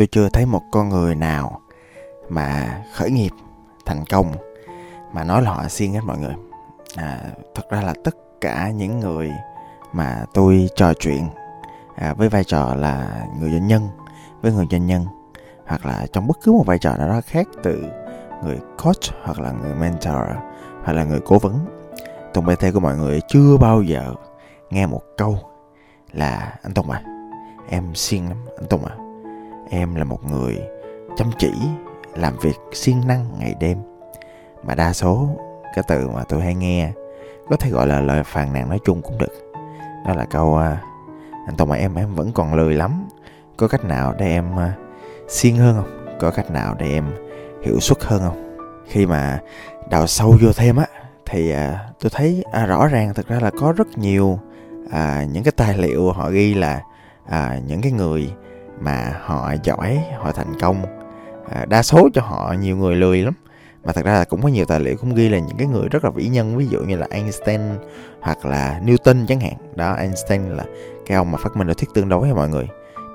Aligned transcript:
tôi 0.00 0.06
chưa 0.06 0.28
thấy 0.28 0.46
một 0.46 0.62
con 0.70 0.88
người 0.88 1.14
nào 1.14 1.60
mà 2.28 2.80
khởi 2.94 3.10
nghiệp 3.10 3.30
thành 3.86 4.04
công 4.10 4.32
mà 5.12 5.24
nói 5.24 5.42
là 5.42 5.50
họ 5.50 5.68
siêng 5.68 5.92
hết 5.92 6.00
mọi 6.06 6.18
người. 6.18 6.34
À, 6.96 7.20
thật 7.54 7.62
ra 7.70 7.82
là 7.82 7.94
tất 8.04 8.16
cả 8.40 8.70
những 8.70 9.00
người 9.00 9.32
mà 9.92 10.24
tôi 10.34 10.68
trò 10.76 10.94
chuyện 10.94 11.28
à, 11.96 12.14
với 12.14 12.28
vai 12.28 12.44
trò 12.44 12.74
là 12.74 13.24
người 13.40 13.50
doanh 13.50 13.66
nhân 13.66 13.88
với 14.42 14.52
người 14.52 14.66
doanh 14.70 14.86
nhân 14.86 15.04
hoặc 15.66 15.86
là 15.86 16.06
trong 16.12 16.26
bất 16.26 16.38
cứ 16.42 16.52
một 16.52 16.64
vai 16.66 16.78
trò 16.78 16.96
nào 16.96 17.08
đó 17.08 17.20
khác 17.26 17.46
từ 17.62 17.84
người 18.44 18.58
coach 18.84 19.14
hoặc 19.24 19.40
là 19.40 19.52
người 19.52 19.74
mentor 19.74 20.14
hoặc 20.84 20.92
là 20.92 21.04
người 21.04 21.20
cố 21.24 21.38
vấn 21.38 21.58
Tùng 22.34 22.46
BT 22.46 22.64
của 22.74 22.80
mọi 22.80 22.96
người 22.96 23.20
chưa 23.28 23.56
bao 23.56 23.82
giờ 23.82 24.14
nghe 24.70 24.86
một 24.86 25.02
câu 25.16 25.38
là 26.12 26.58
anh 26.62 26.74
Tùng 26.74 26.90
à 26.90 27.02
em 27.68 27.94
siêng 27.94 28.28
lắm 28.28 28.38
anh 28.58 28.66
Tùng 28.68 28.84
à 28.84 29.09
em 29.70 29.94
là 29.94 30.04
một 30.04 30.24
người 30.24 30.58
chăm 31.16 31.30
chỉ 31.38 31.52
làm 32.14 32.38
việc 32.38 32.56
siêng 32.72 33.06
năng 33.06 33.26
ngày 33.38 33.54
đêm. 33.60 33.78
Mà 34.62 34.74
đa 34.74 34.92
số 34.92 35.28
cái 35.74 35.84
từ 35.88 36.08
mà 36.08 36.24
tôi 36.28 36.42
hay 36.42 36.54
nghe 36.54 36.92
có 37.50 37.56
thể 37.56 37.70
gọi 37.70 37.86
là 37.86 38.00
lời 38.00 38.22
phàn 38.24 38.52
nàn 38.52 38.68
nói 38.68 38.78
chung 38.84 39.02
cũng 39.02 39.18
được. 39.18 39.52
Đó 40.06 40.14
là 40.14 40.24
câu 40.24 40.56
à, 40.56 40.82
anh 41.46 41.56
Tùng 41.56 41.68
mà 41.68 41.76
em 41.76 41.94
em 41.94 42.14
vẫn 42.14 42.32
còn 42.32 42.54
lười 42.54 42.74
lắm. 42.74 43.08
Có 43.56 43.68
cách 43.68 43.84
nào 43.84 44.14
để 44.18 44.26
em 44.26 44.58
à, 44.58 44.72
siêng 45.28 45.56
hơn 45.56 45.76
không? 45.76 46.18
Có 46.20 46.30
cách 46.30 46.50
nào 46.50 46.74
để 46.78 46.92
em 46.92 47.04
hiệu 47.62 47.80
suất 47.80 48.04
hơn 48.04 48.20
không? 48.20 48.56
Khi 48.86 49.06
mà 49.06 49.38
đào 49.90 50.06
sâu 50.06 50.36
vô 50.40 50.52
thêm 50.52 50.76
á 50.76 50.86
thì 51.26 51.50
à, 51.50 51.88
tôi 52.00 52.10
thấy 52.14 52.44
à, 52.52 52.66
rõ 52.66 52.86
ràng 52.86 53.14
thực 53.14 53.28
ra 53.28 53.40
là 53.40 53.50
có 53.60 53.72
rất 53.72 53.98
nhiều 53.98 54.38
à, 54.90 55.24
những 55.32 55.42
cái 55.44 55.52
tài 55.56 55.78
liệu 55.78 56.12
họ 56.12 56.30
ghi 56.30 56.54
là 56.54 56.80
à, 57.28 57.58
những 57.66 57.80
cái 57.80 57.92
người 57.92 58.32
mà 58.80 59.12
họ 59.24 59.54
giỏi 59.64 60.00
họ 60.18 60.32
thành 60.32 60.60
công. 60.60 60.82
À, 61.50 61.64
đa 61.64 61.82
số 61.82 62.08
cho 62.14 62.22
họ 62.22 62.54
nhiều 62.60 62.76
người 62.76 62.96
lười 62.96 63.22
lắm. 63.22 63.34
Mà 63.84 63.92
thật 63.92 64.04
ra 64.04 64.12
là 64.12 64.24
cũng 64.24 64.42
có 64.42 64.48
nhiều 64.48 64.64
tài 64.64 64.80
liệu 64.80 64.96
cũng 64.96 65.14
ghi 65.14 65.28
là 65.28 65.38
những 65.38 65.56
cái 65.56 65.66
người 65.66 65.88
rất 65.88 66.04
là 66.04 66.10
vĩ 66.10 66.28
nhân 66.28 66.56
ví 66.56 66.66
dụ 66.66 66.80
như 66.80 66.96
là 66.96 67.06
Einstein 67.10 67.60
hoặc 68.20 68.46
là 68.46 68.80
Newton 68.84 69.26
chẳng 69.26 69.40
hạn. 69.40 69.54
Đó 69.74 69.92
Einstein 69.92 70.42
là 70.42 70.64
cái 71.06 71.16
ông 71.16 71.30
mà 71.30 71.38
phát 71.38 71.56
minh 71.56 71.66
ra 71.66 71.74
thuyết 71.78 71.88
tương 71.94 72.08
đối 72.08 72.34
mọi 72.34 72.48
người. 72.48 72.68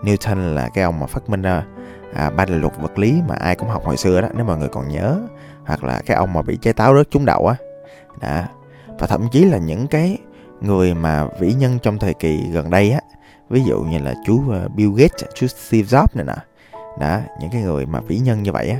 Newton 0.04 0.54
là 0.54 0.70
cái 0.74 0.84
ông 0.84 1.00
mà 1.00 1.06
phát 1.06 1.30
minh 1.30 1.42
ra 1.42 1.64
à, 2.14 2.30
ba 2.30 2.46
định 2.46 2.62
luật 2.62 2.74
vật 2.82 3.00
lý 3.00 3.22
mà 3.28 3.36
ai 3.36 3.56
cũng 3.56 3.70
học 3.70 3.86
hồi 3.86 3.98
xưa 3.98 4.22
đó 4.22 4.28
nếu 4.36 4.46
mọi 4.46 4.58
người 4.58 4.70
còn 4.70 4.90
nhớ. 4.90 5.20
Hoặc 5.66 5.84
là 5.84 6.02
cái 6.06 6.18
ông 6.18 6.34
mà 6.34 6.42
bị 6.42 6.58
trái 6.62 6.74
táo 6.74 6.96
rớt 6.98 7.12
trúng 7.12 7.26
đậu 7.26 7.48
á. 7.48 7.56
Đó. 8.22 8.44
Và 9.00 9.08
thậm 9.08 9.28
chí 9.32 9.46
là 9.46 9.58
những 9.58 9.88
cái 9.88 10.18
người 10.62 10.94
mà 10.94 11.28
vĩ 11.40 11.54
nhân 11.54 11.80
trong 11.82 12.00
thời 12.00 12.14
kỳ 12.14 12.44
gần 12.52 12.70
đây 12.70 12.92
á 12.92 13.00
ví 13.50 13.64
dụ 13.64 13.82
như 13.82 13.98
là 13.98 14.14
chú 14.26 14.44
ờ, 14.52 14.68
Bill 14.76 14.92
Gates 14.96 15.24
chú 15.36 15.48
Steve 15.48 15.88
Jobs 15.88 16.08
này 16.14 16.26
nè. 16.26 16.36
Đó 17.00 17.20
những 17.40 17.50
cái 17.52 17.62
người 17.62 17.86
mà 17.86 18.00
vĩ 18.00 18.18
nhân 18.18 18.44
như 18.44 18.52
vậy 18.52 18.70
á 18.70 18.80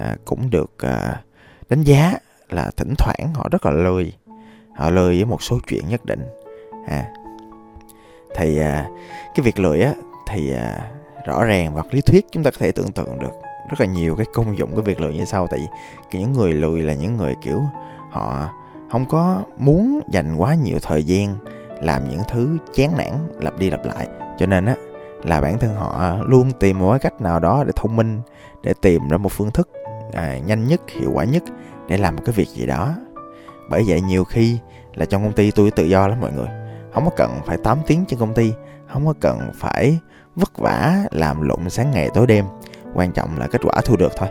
à, 0.00 0.16
cũng 0.24 0.50
được 0.50 0.72
à, 0.78 1.22
đánh 1.68 1.82
giá 1.82 2.14
là 2.48 2.70
thỉnh 2.76 2.94
thoảng 2.98 3.34
họ 3.34 3.48
rất 3.52 3.66
là 3.66 3.72
lười. 3.72 4.12
Họ 4.76 4.90
lười 4.90 5.16
với 5.16 5.24
một 5.24 5.42
số 5.42 5.58
chuyện 5.68 5.88
nhất 5.88 6.04
định. 6.04 6.26
À 6.88 7.06
thì 8.36 8.58
à, 8.58 8.88
cái 9.34 9.44
việc 9.44 9.58
lười 9.58 9.80
á 9.80 9.92
thì 10.28 10.52
à, 10.52 10.90
rõ 11.26 11.44
ràng 11.44 11.74
vật 11.74 11.86
lý 11.90 12.00
thuyết 12.00 12.26
chúng 12.32 12.42
ta 12.42 12.50
có 12.50 12.56
thể 12.60 12.72
tưởng 12.72 12.92
tượng 12.92 13.18
được 13.18 13.32
rất 13.68 13.80
là 13.80 13.86
nhiều 13.86 14.16
cái 14.16 14.26
công 14.34 14.58
dụng 14.58 14.74
của 14.74 14.82
việc 14.82 15.00
lười 15.00 15.14
như 15.14 15.24
sau. 15.24 15.46
Tại 15.46 15.60
vì 16.12 16.18
những 16.20 16.32
người 16.32 16.52
lười 16.52 16.82
là 16.82 16.94
những 16.94 17.16
người 17.16 17.34
kiểu 17.42 17.62
họ 18.10 18.48
không 18.90 19.04
có 19.08 19.42
muốn 19.58 20.00
dành 20.10 20.36
quá 20.36 20.54
nhiều 20.54 20.78
thời 20.82 21.04
gian 21.04 21.36
làm 21.80 22.08
những 22.08 22.20
thứ 22.28 22.58
chán 22.74 22.96
nản 22.96 23.12
lặp 23.40 23.58
đi 23.58 23.70
lặp 23.70 23.84
lại. 23.84 24.08
Cho 24.38 24.46
nên 24.46 24.66
á 24.66 24.74
là 25.24 25.40
bản 25.40 25.58
thân 25.58 25.74
họ 25.74 26.16
luôn 26.26 26.50
tìm 26.60 26.78
một 26.78 26.90
cái 26.90 26.98
cách 26.98 27.20
nào 27.20 27.40
đó 27.40 27.64
để 27.66 27.72
thông 27.76 27.96
minh 27.96 28.20
để 28.62 28.74
tìm 28.80 29.08
ra 29.08 29.16
một 29.16 29.32
phương 29.32 29.50
thức 29.50 29.68
à, 30.12 30.38
nhanh 30.46 30.68
nhất 30.68 30.80
hiệu 30.88 31.10
quả 31.14 31.24
nhất 31.24 31.42
để 31.88 31.96
làm 31.96 32.16
một 32.16 32.22
cái 32.24 32.32
việc 32.32 32.48
gì 32.48 32.66
đó. 32.66 32.94
Bởi 33.70 33.84
vậy 33.86 34.00
nhiều 34.00 34.24
khi 34.24 34.58
là 34.94 35.04
trong 35.04 35.22
công 35.22 35.32
ty 35.32 35.50
tôi 35.50 35.70
tự 35.70 35.84
do 35.84 36.08
lắm 36.08 36.20
mọi 36.20 36.32
người. 36.32 36.48
Không 36.94 37.04
có 37.04 37.10
cần 37.16 37.30
phải 37.46 37.56
8 37.56 37.78
tiếng 37.86 38.04
trên 38.08 38.18
công 38.18 38.34
ty 38.34 38.52
không 38.92 39.06
có 39.06 39.14
cần 39.20 39.50
phải 39.54 39.98
vất 40.36 40.58
vả 40.58 41.04
làm 41.10 41.48
lộn 41.48 41.70
sáng 41.70 41.90
ngày 41.90 42.10
tối 42.14 42.26
đêm. 42.26 42.44
Quan 42.94 43.12
trọng 43.12 43.38
là 43.38 43.46
kết 43.46 43.60
quả 43.64 43.80
thu 43.84 43.96
được 43.96 44.12
thôi. 44.16 44.28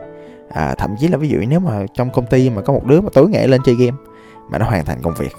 À, 0.50 0.75
thậm 0.78 0.96
chí 1.00 1.08
là 1.08 1.18
ví 1.18 1.29
dụ 1.29 1.38
nếu 1.47 1.59
mà 1.59 1.85
trong 1.94 2.09
công 2.12 2.25
ty 2.25 2.50
mà 2.50 2.62
có 2.62 2.74
một 2.74 2.85
đứa 2.85 3.02
mà 3.02 3.09
tối 3.14 3.29
ngày 3.29 3.47
lên 3.47 3.62
chơi 3.66 3.75
game 3.75 3.97
mà 4.50 4.58
nó 4.58 4.66
hoàn 4.66 4.85
thành 4.85 5.02
công 5.02 5.14
việc 5.14 5.31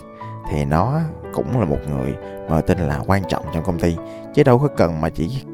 thì 0.51 0.65
nó 0.65 1.01
cũng 1.33 1.61
là 1.61 1.67
một 1.67 1.79
người 1.91 2.15
mà 2.49 2.61
tin 2.61 2.79
là 2.79 3.01
quan 3.07 3.23
trọng 3.29 3.45
trong 3.55 3.65
công 3.65 3.79
ty. 3.79 3.97
Chứ 4.35 4.43
đâu 4.43 4.59
có 4.59 4.69
cần 4.77 5.01
mà 5.01 5.11
chỉ 5.11 5.45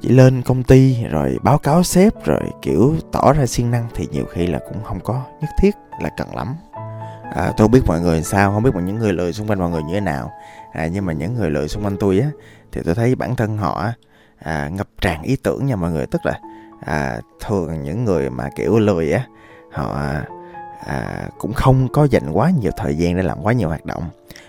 chỉ 0.00 0.08
lên 0.08 0.42
công 0.42 0.62
ty 0.62 1.04
rồi 1.04 1.38
báo 1.42 1.58
cáo 1.58 1.82
sếp 1.82 2.24
rồi 2.24 2.42
kiểu 2.62 2.94
tỏ 3.12 3.32
ra 3.32 3.46
siêng 3.46 3.70
năng 3.70 3.88
thì 3.94 4.08
nhiều 4.12 4.24
khi 4.30 4.46
là 4.46 4.58
cũng 4.68 4.84
không 4.84 5.00
có 5.00 5.22
nhất 5.40 5.50
thiết 5.58 5.76
là 6.00 6.10
cần 6.16 6.36
lắm. 6.36 6.56
À, 7.34 7.44
tôi 7.46 7.64
không 7.64 7.70
biết 7.70 7.82
mọi 7.86 8.00
người 8.00 8.22
sao 8.22 8.52
không 8.52 8.62
biết 8.62 8.70
mọi 8.74 8.82
những 8.82 8.98
người 8.98 9.12
lười 9.12 9.32
xung 9.32 9.46
quanh 9.46 9.58
mọi 9.58 9.70
người 9.70 9.82
như 9.82 9.94
thế 9.94 10.00
nào. 10.00 10.32
À, 10.72 10.86
nhưng 10.86 11.06
mà 11.06 11.12
những 11.12 11.34
người 11.34 11.50
lười 11.50 11.68
xung 11.68 11.84
quanh 11.84 11.96
tôi 12.00 12.18
á 12.18 12.30
thì 12.72 12.80
tôi 12.84 12.94
thấy 12.94 13.14
bản 13.14 13.36
thân 13.36 13.58
họ 13.58 13.86
à, 14.38 14.68
ngập 14.68 14.88
tràn 15.00 15.22
ý 15.22 15.36
tưởng 15.36 15.66
nha 15.66 15.76
mọi 15.76 15.90
người. 15.90 16.06
Tức 16.06 16.26
là 16.26 16.40
à, 16.80 17.20
thường 17.46 17.82
những 17.82 18.04
người 18.04 18.30
mà 18.30 18.48
kiểu 18.56 18.78
lười 18.78 19.12
á 19.12 19.26
họ 19.72 20.00
à, 20.86 21.28
cũng 21.38 21.52
không 21.52 21.88
có 21.92 22.04
dành 22.04 22.30
quá 22.32 22.50
nhiều 22.60 22.72
thời 22.76 22.96
gian 22.96 23.16
để 23.16 23.22
làm 23.22 23.42
quá 23.42 23.52
nhiều 23.52 23.68
hoạt 23.68 23.86
động 23.86 24.02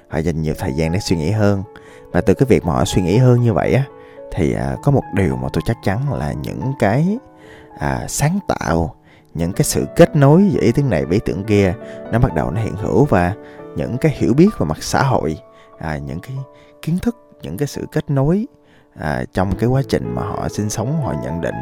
họ 0.10 0.18
dành 0.18 0.42
nhiều 0.42 0.54
thời 0.58 0.74
gian 0.74 0.92
để 0.92 1.00
suy 1.00 1.18
nghĩ 1.18 1.32
hơn. 1.32 1.64
Và 2.12 2.22
từ 2.22 2.34
cái 2.34 2.46
việc 2.50 2.66
mà 2.66 2.74
họ 2.74 2.86
suy 2.86 3.02
nghĩ 3.02 3.18
hơn 3.18 3.42
như 3.42 3.54
vậy 3.54 3.74
á 3.74 3.84
thì 4.32 4.54
à, 4.54 4.76
có 4.84 4.92
một 4.92 5.04
điều 5.14 5.36
mà 5.36 5.48
tôi 5.54 5.62
chắc 5.66 5.78
chắn 5.84 6.14
là 6.14 6.34
những 6.34 6.74
cái 6.80 7.18
à, 7.80 8.06
sáng 8.08 8.40
tạo 8.48 8.96
những 9.34 9.54
cái 9.54 9.64
sự 9.64 9.86
kết 9.96 10.16
nối 10.16 10.50
giữa 10.52 10.62
ý 10.62 10.72
tưởng 10.72 10.90
này 10.90 11.06
với 11.06 11.14
ý 11.14 11.20
tưởng 11.26 11.44
kia 11.44 11.74
nó 12.12 12.20
bắt 12.20 12.34
đầu 12.34 12.52
nó 12.52 12.62
hiện 12.62 12.76
hữu. 12.76 13.06
Và 13.06 13.34
những 13.76 13.98
cái 13.98 14.12
hiểu 14.16 14.34
biết 14.34 14.50
về 14.60 14.66
mặt 14.66 14.78
xã 14.82 15.04
hội 15.04 15.38
à, 15.80 15.98
những 15.98 16.20
cái 16.20 16.38
kiến 16.82 16.98
thức 17.02 17.16
những 17.42 17.58
cái 17.58 17.68
sự 17.68 17.86
kết 17.92 18.10
nối 18.10 18.46
à, 18.96 19.24
trong 19.34 19.56
cái 19.56 19.70
quá 19.70 19.82
trình 19.90 20.16
mà 20.16 20.22
họ 20.22 20.50
sinh 20.50 20.70
sống 20.70 21.02
họ 21.02 21.14
nhận 21.24 21.42
định 21.42 21.56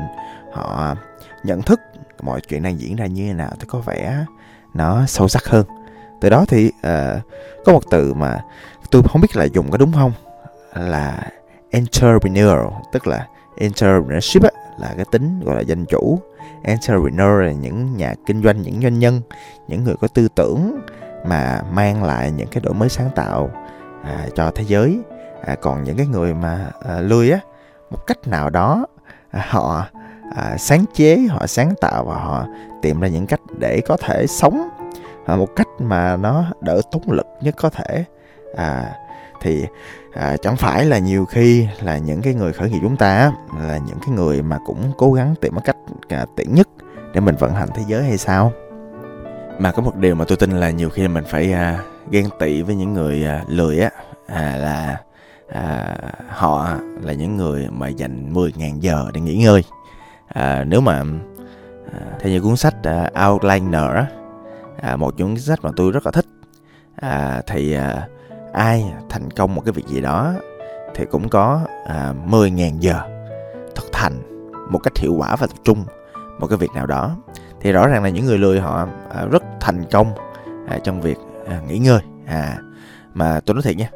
họ 0.54 0.96
nhận 1.44 1.62
thức 1.62 1.80
mọi 2.22 2.42
chuyện 2.42 2.64
đang 2.64 2.80
diễn 2.80 2.96
ra 2.96 3.06
như 3.06 3.28
thế 3.28 3.34
nào 3.34 3.52
thì 3.60 3.66
có 3.68 3.80
vẻ 3.80 4.26
nó 4.74 5.06
sâu 5.06 5.28
sắc 5.28 5.46
hơn 5.46 5.66
từ 6.22 6.30
đó 6.30 6.46
thì 6.48 6.68
uh, 6.68 7.22
có 7.66 7.74
một 7.74 7.84
từ 7.92 8.14
mà 8.14 8.42
tôi 8.92 9.04
không 9.04 9.22
biết 9.22 9.36
là 9.36 9.44
dùng 9.44 9.72
có 9.72 9.78
đúng 9.78 9.94
không 9.94 10.12
là 10.74 11.32
entrepreneur 11.70 12.60
tức 12.92 13.08
là 13.08 13.28
entrepreneurship 13.58 14.44
á, 14.44 14.50
là 14.80 14.94
cái 14.96 15.06
tính 15.12 15.40
gọi 15.46 15.56
là 15.56 15.62
danh 15.62 15.86
chủ. 15.86 16.20
Entrepreneur 16.64 17.46
là 17.46 17.52
những 17.52 17.98
nhà 17.98 18.14
kinh 18.26 18.44
doanh 18.44 18.62
những 18.62 18.82
doanh 18.82 19.00
nhân 19.00 19.22
những 19.68 19.84
người 19.84 19.96
có 20.02 20.08
tư 20.08 20.28
tưởng 20.36 20.80
mà 21.26 21.62
mang 21.72 22.04
lại 22.04 22.32
những 22.32 22.48
cái 22.48 22.62
đổi 22.64 22.74
mới 22.74 22.90
sáng 22.90 23.10
tạo 23.16 23.50
à, 24.04 24.28
cho 24.36 24.52
thế 24.56 24.64
giới. 24.68 25.00
À, 25.46 25.56
còn 25.62 25.84
những 25.84 25.98
cái 25.98 26.08
người 26.08 26.34
mà 26.34 26.72
à, 26.88 27.00
lười 27.00 27.32
á 27.32 27.40
một 27.90 28.08
cách 28.08 28.28
nào 28.28 28.50
đó 28.50 28.86
à, 29.32 29.46
họ 29.50 29.86
à, 30.36 30.58
sáng 30.58 30.86
chế 30.94 31.18
họ 31.30 31.48
sáng 31.48 31.74
tạo 31.82 32.06
và 32.06 32.16
họ 32.16 32.46
tìm 32.82 33.00
ra 33.00 33.08
những 33.08 33.28
cách 33.28 33.42
để 33.60 33.82
có 33.88 33.98
thể 33.98 34.28
sống 34.28 34.70
à, 35.26 35.36
một 35.36 35.56
cách 35.56 35.68
mà 35.80 36.18
nó 36.18 36.46
đỡ 36.62 36.82
tốn 36.92 37.12
lực 37.12 37.26
nhất 37.42 37.56
có 37.58 37.70
thể. 37.70 38.06
À, 38.56 38.96
thì 39.42 39.66
à, 40.14 40.38
chẳng 40.38 40.56
phải 40.56 40.86
là 40.86 40.98
nhiều 40.98 41.26
khi 41.26 41.68
là 41.82 41.98
những 41.98 42.22
cái 42.22 42.34
người 42.34 42.54
khởi 42.54 42.70
nghiệp 42.70 42.80
chúng 42.82 42.98
ta 42.98 43.32
là 43.60 43.78
những 43.78 43.98
cái 44.06 44.10
người 44.16 44.42
mà 44.42 44.58
cũng 44.66 44.92
cố 44.98 45.14
gắng 45.14 45.36
tìm 45.42 45.56
một 45.56 45.62
cách 45.66 45.78
à, 46.10 46.26
tiện 46.36 46.56
nhất 46.56 46.68
để 47.14 47.20
mình 47.20 47.36
vận 47.36 47.54
hành 47.54 47.70
thế 47.76 47.84
giới 47.88 48.04
hay 48.04 48.18
sao? 48.18 48.52
Mà 49.60 49.72
có 49.72 49.82
một 49.82 49.96
điều 49.96 50.16
mà 50.16 50.26
tôi 50.28 50.38
tin 50.38 50.52
là 50.52 50.70
nhiều 50.70 50.90
khi 50.90 51.08
mình 51.08 51.24
phải 51.28 51.54
à, 51.54 51.80
ghen 52.12 52.26
tị 52.40 52.62
với 52.62 52.76
những 52.76 52.94
người 52.94 53.26
à, 53.26 53.44
lười 53.48 53.80
á 53.80 53.90
à, 54.28 54.58
là 54.58 54.98
à, 55.50 55.98
họ 56.30 56.78
là 57.02 57.14
những 57.14 57.38
người 57.38 57.68
mà 57.72 57.88
dành 57.88 58.34
10.000 58.34 58.80
giờ 58.80 59.06
để 59.14 59.22
nghỉ 59.22 59.36
ngơi. 59.36 59.64
À, 60.28 60.64
nếu 60.68 60.82
mà 60.82 61.04
à, 61.94 62.00
theo 62.20 62.32
như 62.32 62.42
cuốn 62.42 62.56
sách 62.56 62.76
à, 62.84 63.28
Outliner 63.28 63.92
á 63.96 64.06
à, 64.86 64.96
một 64.96 65.14
những 65.18 65.38
sách 65.38 65.60
mà 65.64 65.70
tôi 65.76 65.92
rất 65.92 66.06
là 66.06 66.12
thích. 66.12 66.26
À, 66.96 67.42
thì 67.48 67.74
à, 67.74 68.08
ai 68.54 68.94
thành 69.10 69.32
công 69.32 69.56
một 69.56 69.62
cái 69.66 69.72
việc 69.72 69.88
gì 69.88 70.02
đó 70.02 70.34
thì 70.96 71.06
cũng 71.12 71.30
có 71.30 71.62
à, 71.86 72.14
10.000 72.28 72.80
giờ 72.80 73.02
thực 73.76 73.96
hành 73.96 74.14
một 74.72 74.80
cách 74.80 74.98
hiệu 74.98 75.14
quả 75.18 75.36
và 75.36 75.48
tập 75.48 75.58
trung 75.64 75.86
một 76.40 76.48
cái 76.48 76.58
việc 76.58 76.72
nào 76.76 76.86
đó. 76.86 77.16
Thì 77.62 77.72
rõ 77.72 77.88
ràng 77.88 78.04
là 78.04 78.10
những 78.10 78.26
người 78.26 78.38
lười 78.38 78.60
họ 78.60 78.88
à, 79.16 79.26
rất 79.26 79.44
thành 79.60 79.84
công 79.92 80.14
à, 80.68 80.80
trong 80.84 81.02
việc 81.02 81.18
à, 81.48 81.62
nghỉ 81.68 81.78
ngơi. 81.78 82.02
À 82.26 82.58
mà 83.14 83.40
tôi 83.46 83.54
nói 83.54 83.64
thiệt 83.64 83.78
nha 83.78 83.90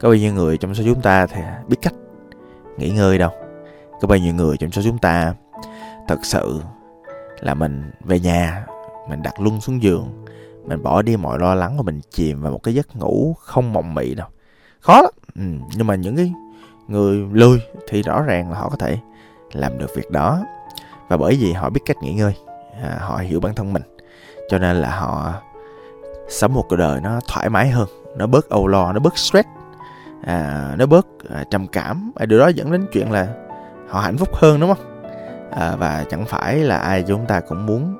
có 0.00 0.08
bao 0.08 0.16
nhiêu 0.16 0.32
người 0.32 0.58
trong 0.58 0.74
số 0.74 0.84
chúng 0.86 1.02
ta 1.02 1.26
thì 1.26 1.40
biết 1.68 1.76
cách 1.82 1.94
nghỉ 2.78 2.90
ngơi 2.90 3.18
đâu? 3.18 3.30
Có 4.00 4.08
bao 4.08 4.18
nhiêu 4.18 4.34
người 4.34 4.56
trong 4.56 4.70
số 4.70 4.82
chúng 4.84 4.98
ta 4.98 5.34
thật 6.08 6.18
sự 6.22 6.60
là 7.40 7.54
mình 7.54 7.90
về 8.04 8.20
nhà 8.20 8.66
mình 9.08 9.22
đặt 9.22 9.40
luôn 9.40 9.60
xuống 9.60 9.82
giường. 9.82 10.24
Mình 10.64 10.82
bỏ 10.82 11.02
đi 11.02 11.16
mọi 11.16 11.38
lo 11.38 11.54
lắng 11.54 11.76
và 11.76 11.82
mình 11.82 12.00
chìm 12.10 12.42
vào 12.42 12.52
một 12.52 12.60
cái 12.62 12.74
giấc 12.74 12.96
ngủ 12.96 13.36
không 13.40 13.72
mộng 13.72 13.94
mị 13.94 14.14
đâu. 14.14 14.28
Khó 14.80 15.02
lắm. 15.02 15.10
Ừ, 15.34 15.42
nhưng 15.76 15.86
mà 15.86 15.94
những 15.94 16.16
cái 16.16 16.32
người 16.88 17.26
lười 17.32 17.62
thì 17.88 18.02
rõ 18.02 18.22
ràng 18.22 18.50
là 18.50 18.58
họ 18.58 18.68
có 18.68 18.76
thể 18.76 18.98
làm 19.52 19.78
được 19.78 19.94
việc 19.94 20.10
đó. 20.10 20.40
Và 21.08 21.16
bởi 21.16 21.38
vì 21.40 21.52
họ 21.52 21.70
biết 21.70 21.80
cách 21.86 21.96
nghỉ 22.02 22.14
ngơi 22.14 22.34
à, 22.82 22.96
họ 23.00 23.16
hiểu 23.16 23.40
bản 23.40 23.54
thân 23.54 23.72
mình. 23.72 23.82
Cho 24.48 24.58
nên 24.58 24.76
là 24.76 25.00
họ 25.00 25.32
sống 26.28 26.54
một 26.54 26.64
cuộc 26.68 26.76
đời 26.76 27.00
nó 27.00 27.20
thoải 27.28 27.48
mái 27.48 27.68
hơn 27.68 27.88
nó 28.16 28.26
bớt 28.26 28.48
âu 28.48 28.66
lo 28.66 28.92
nó 28.92 29.00
bớt 29.00 29.18
stress 29.18 29.48
à, 30.22 30.74
nó 30.78 30.86
bớt 30.86 31.06
à, 31.30 31.44
trầm 31.50 31.66
cảm. 31.66 32.12
À, 32.16 32.26
điều 32.26 32.38
đó 32.38 32.48
dẫn 32.48 32.72
đến 32.72 32.86
chuyện 32.92 33.10
là 33.12 33.28
họ 33.88 34.00
hạnh 34.00 34.16
phúc 34.16 34.28
hơn 34.34 34.60
đúng 34.60 34.74
không? 34.74 35.02
À, 35.50 35.76
và 35.76 36.04
chẳng 36.10 36.24
phải 36.24 36.56
là 36.56 36.78
ai 36.78 37.02
chúng 37.02 37.26
ta 37.26 37.40
cũng 37.40 37.66
muốn 37.66 37.96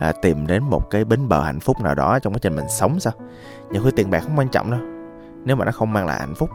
à, 0.00 0.12
tìm 0.12 0.46
đến 0.46 0.62
một 0.62 0.90
cái 0.90 1.04
bến 1.04 1.28
bờ 1.28 1.42
hạnh 1.42 1.60
phúc 1.60 1.80
nào 1.80 1.94
đó 1.94 2.18
trong 2.18 2.32
quá 2.34 2.38
trình 2.42 2.56
mình 2.56 2.68
sống 2.68 3.00
sao? 3.00 3.12
Nhiều 3.70 3.82
khi 3.84 3.90
tiền 3.96 4.10
bạc 4.10 4.20
không 4.20 4.38
quan 4.38 4.48
trọng 4.48 4.70
đâu. 4.70 4.80
Nếu 5.44 5.56
mà 5.56 5.64
nó 5.64 5.72
không 5.72 5.92
mang 5.92 6.06
lại 6.06 6.20
hạnh 6.20 6.34
phúc. 6.34 6.50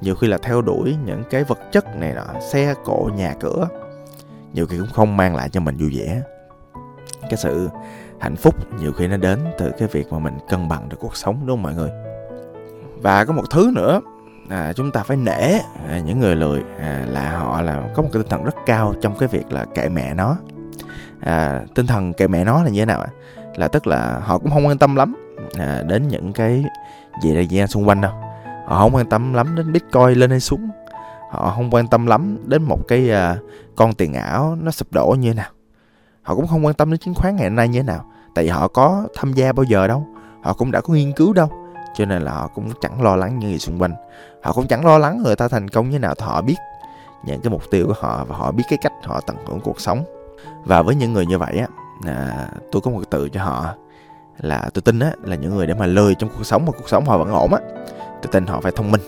Nhiều 0.00 0.14
khi 0.14 0.26
là 0.26 0.38
theo 0.38 0.62
đuổi 0.62 0.96
những 1.04 1.22
cái 1.30 1.44
vật 1.44 1.58
chất 1.72 1.96
này 1.96 2.14
nọ 2.14 2.40
xe 2.40 2.74
cộ 2.84 3.10
nhà 3.16 3.34
cửa. 3.40 3.68
Nhiều 4.52 4.66
khi 4.66 4.78
cũng 4.78 4.92
không 4.92 5.16
mang 5.16 5.36
lại 5.36 5.48
cho 5.48 5.60
mình 5.60 5.76
vui 5.76 5.90
vẻ. 5.98 6.22
Cái 7.22 7.36
sự 7.36 7.68
hạnh 8.20 8.36
phúc 8.36 8.54
nhiều 8.80 8.92
khi 8.92 9.06
nó 9.06 9.16
đến 9.16 9.38
từ 9.58 9.70
cái 9.78 9.88
việc 9.92 10.12
mà 10.12 10.18
mình 10.18 10.38
cân 10.48 10.68
bằng 10.68 10.88
được 10.88 10.96
cuộc 11.00 11.16
sống 11.16 11.46
đúng 11.46 11.56
không 11.56 11.62
mọi 11.62 11.74
người? 11.74 11.90
Và 13.02 13.24
có 13.24 13.32
một 13.32 13.44
thứ 13.50 13.70
nữa 13.74 14.00
à, 14.48 14.72
chúng 14.72 14.90
ta 14.90 15.02
phải 15.02 15.16
nể 15.16 15.58
à, 15.88 15.98
những 16.04 16.20
người 16.20 16.36
lười. 16.36 16.62
À, 16.80 17.04
là 17.08 17.38
họ 17.38 17.62
là 17.62 17.90
có 17.94 18.02
một 18.02 18.08
cái 18.12 18.22
tinh 18.22 18.30
thần 18.30 18.44
rất 18.44 18.54
cao 18.66 18.94
trong 19.00 19.18
cái 19.18 19.28
việc 19.28 19.52
là 19.52 19.64
kệ 19.74 19.88
mẹ 19.88 20.14
nó 20.14 20.36
à, 21.20 21.62
tinh 21.74 21.86
thần 21.86 22.12
kệ 22.12 22.28
mẹ 22.28 22.44
nó 22.44 22.62
là 22.62 22.70
như 22.70 22.80
thế 22.80 22.86
nào 22.86 23.00
ạ? 23.00 23.08
Là 23.56 23.68
tức 23.68 23.86
là 23.86 24.20
họ 24.24 24.38
cũng 24.38 24.50
không 24.50 24.66
quan 24.66 24.78
tâm 24.78 24.96
lắm 24.96 25.16
à, 25.58 25.82
đến 25.86 26.08
những 26.08 26.32
cái 26.32 26.64
gì 27.22 27.34
đây 27.34 27.46
gì 27.46 27.66
xung 27.66 27.88
quanh 27.88 28.00
đâu. 28.00 28.12
Họ 28.66 28.78
không 28.78 28.94
quan 28.94 29.06
tâm 29.06 29.34
lắm 29.34 29.54
đến 29.56 29.72
bitcoin 29.72 30.18
lên 30.18 30.30
hay 30.30 30.40
xuống. 30.40 30.70
Họ 31.30 31.52
không 31.56 31.70
quan 31.70 31.88
tâm 31.88 32.06
lắm 32.06 32.38
đến 32.46 32.62
một 32.62 32.88
cái 32.88 33.10
à, 33.10 33.36
con 33.76 33.94
tiền 33.94 34.14
ảo 34.14 34.56
nó 34.60 34.70
sụp 34.70 34.92
đổ 34.92 35.16
như 35.18 35.28
thế 35.28 35.34
nào. 35.34 35.50
Họ 36.22 36.34
cũng 36.34 36.46
không 36.46 36.66
quan 36.66 36.74
tâm 36.74 36.90
đến 36.90 36.98
chứng 36.98 37.14
khoán 37.14 37.36
ngày 37.36 37.50
nay 37.50 37.68
như 37.68 37.78
thế 37.78 37.86
nào. 37.86 38.04
Tại 38.34 38.44
vì 38.44 38.50
họ 38.50 38.68
có 38.68 39.06
tham 39.16 39.32
gia 39.32 39.52
bao 39.52 39.64
giờ 39.64 39.86
đâu. 39.86 40.06
Họ 40.42 40.52
cũng 40.52 40.70
đã 40.70 40.80
có 40.80 40.94
nghiên 40.94 41.12
cứu 41.12 41.32
đâu. 41.32 41.48
Cho 41.94 42.04
nên 42.04 42.22
là 42.22 42.32
họ 42.32 42.48
cũng 42.54 42.70
chẳng 42.80 43.02
lo 43.02 43.16
lắng 43.16 43.38
những 43.38 43.50
gì 43.50 43.58
xung 43.58 43.82
quanh. 43.82 43.94
Họ 44.42 44.52
cũng 44.52 44.66
chẳng 44.66 44.86
lo 44.86 44.98
lắng 44.98 45.22
người 45.22 45.36
ta 45.36 45.48
thành 45.48 45.68
công 45.68 45.90
như 45.90 45.92
thế 45.92 45.98
nào 45.98 46.14
họ 46.20 46.42
biết 46.42 46.56
những 47.24 47.40
cái 47.40 47.50
mục 47.50 47.62
tiêu 47.70 47.86
của 47.86 47.94
họ 48.00 48.24
và 48.28 48.36
họ 48.36 48.52
biết 48.52 48.64
cái 48.68 48.78
cách 48.82 48.92
họ 49.04 49.20
tận 49.26 49.36
hưởng 49.46 49.60
cuộc 49.60 49.80
sống 49.80 50.04
và 50.64 50.82
với 50.82 50.94
những 50.94 51.12
người 51.12 51.26
như 51.26 51.38
vậy 51.38 51.58
á 51.58 51.66
à, 52.06 52.48
tôi 52.72 52.82
có 52.82 52.90
một 52.90 52.98
cái 52.98 53.08
từ 53.10 53.28
cho 53.28 53.44
họ 53.44 53.74
là 54.38 54.70
tôi 54.74 54.82
tin 54.82 54.98
á 54.98 55.12
là 55.22 55.36
những 55.36 55.56
người 55.56 55.66
để 55.66 55.74
mà 55.74 55.86
lười 55.86 56.14
trong 56.14 56.30
cuộc 56.36 56.44
sống 56.44 56.66
mà 56.66 56.72
cuộc 56.72 56.88
sống 56.88 57.04
họ 57.04 57.18
vẫn 57.18 57.30
ổn 57.30 57.54
á 57.54 57.60
tôi 58.22 58.32
tin 58.32 58.46
họ 58.46 58.60
phải 58.60 58.72
thông 58.76 58.90
minh. 58.90 59.00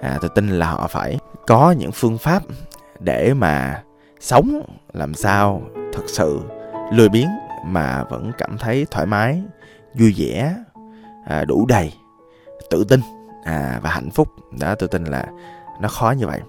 À, 0.00 0.18
tôi 0.20 0.30
tin 0.34 0.48
là 0.48 0.70
họ 0.70 0.86
phải 0.86 1.18
có 1.46 1.70
những 1.70 1.92
phương 1.92 2.18
pháp 2.18 2.42
để 3.00 3.34
mà 3.34 3.82
sống 4.20 4.62
làm 4.92 5.14
sao 5.14 5.62
thật 5.92 6.02
sự 6.06 6.40
lười 6.92 7.08
biếng 7.08 7.28
mà 7.66 8.04
vẫn 8.10 8.32
cảm 8.38 8.58
thấy 8.58 8.86
thoải 8.90 9.06
mái 9.06 9.42
vui 9.94 10.14
vẻ 10.16 10.54
à, 11.26 11.44
đủ 11.44 11.66
đầy 11.66 11.92
tự 12.70 12.84
tin 12.84 13.00
à, 13.44 13.80
và 13.82 13.90
hạnh 13.90 14.10
phúc. 14.10 14.28
Đó 14.60 14.74
tôi 14.74 14.88
tin 14.88 15.04
là 15.04 15.26
nó 15.80 15.88
khó 15.88 16.10
như 16.10 16.26
vậy 16.26 16.40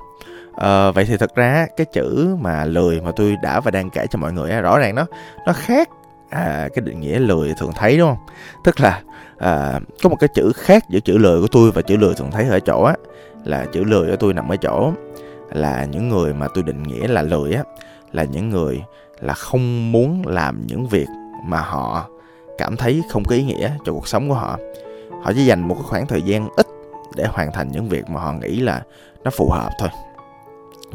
à, 0.58 0.92
vậy 0.92 1.06
thì 1.06 1.18
thật 1.18 1.36
ra 1.36 1.68
cái 1.78 1.86
chữ 1.86 2.36
mà 2.40 2.66
lười 2.66 3.02
mà 3.02 3.12
tôi 3.16 3.36
đã 3.44 3.60
và 3.60 3.72
đang 3.72 3.90
kể 3.90 4.08
cho 4.10 4.20
mọi 4.20 4.34
người 4.34 4.62
rõ 4.62 4.80
ràng 4.80 4.96
nó 4.96 5.06
nó 5.46 5.54
khác 5.54 5.90
à, 6.30 6.70
cái 6.74 6.82
định 6.86 7.02
nghĩa 7.02 7.20
lười 7.20 7.54
thường 7.60 7.72
thấy 7.76 7.98
đúng 7.98 8.10
không? 8.10 8.26
Tức 8.64 8.80
là 8.80 9.02
à, 9.38 9.80
có 10.04 10.10
một 10.10 10.18
cái 10.20 10.30
chữ 10.36 10.52
khác 10.56 10.84
giữa 10.90 11.00
chữ 11.00 11.18
lười 11.18 11.42
của 11.42 11.48
tôi 11.48 11.72
và 11.72 11.82
chữ 11.82 11.98
lười 11.98 12.14
thường 12.14 12.32
thấy 12.32 12.48
ở 12.50 12.60
chỗ 12.60 12.84
á 12.84 12.94
là 13.44 13.66
chữ 13.74 13.84
lười 13.84 14.10
của 14.10 14.16
tôi 14.16 14.34
nằm 14.34 14.50
ở 14.50 14.56
chỗ 14.56 14.92
là 15.52 15.86
những 15.86 16.10
người 16.10 16.34
mà 16.34 16.48
tôi 16.54 16.64
định 16.64 16.84
nghĩa 16.84 17.08
là 17.08 17.22
lười 17.22 17.54
á 17.54 17.64
là 18.12 18.24
những 18.24 18.50
người 18.50 18.84
là 19.20 19.34
không 19.34 19.92
muốn 19.92 20.28
làm 20.28 20.68
những 20.68 20.88
việc 20.88 21.08
mà 21.44 21.60
họ 21.60 22.10
cảm 22.58 22.78
thấy 22.78 23.02
không 23.12 23.24
có 23.24 23.36
ý 23.36 23.44
nghĩa 23.44 23.72
cho 23.86 23.94
cuộc 23.94 24.08
sống 24.08 24.30
của 24.30 24.36
họ. 24.36 24.58
Họ 25.24 25.32
chỉ 25.34 25.46
dành 25.46 25.68
một 25.68 25.76
cái 25.76 25.84
khoảng 25.84 26.08
thời 26.08 26.22
gian 26.22 26.50
ít 26.58 26.68
để 27.16 27.26
hoàn 27.26 27.52
thành 27.52 27.72
những 27.72 27.90
việc 27.90 28.10
mà 28.10 28.22
họ 28.22 28.34
nghĩ 28.34 28.60
là 28.60 28.82
nó 29.24 29.32
phù 29.32 29.50
hợp 29.50 29.70
thôi 29.80 29.90